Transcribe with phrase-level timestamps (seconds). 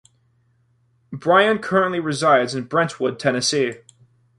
[1.13, 3.75] Brian currently resides in Brentwood, Tennessee.